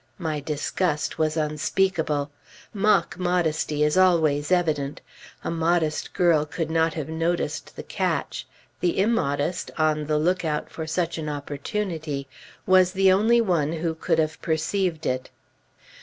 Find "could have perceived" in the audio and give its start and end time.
13.93-15.05